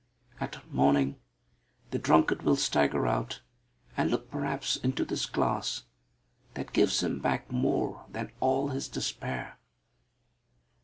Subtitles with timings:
[0.39, 1.17] At morning,
[1.91, 3.41] the drunkard will stagger out,
[3.95, 5.83] and look perhaps into this glass,
[6.55, 9.59] that gives him back more than all his despair.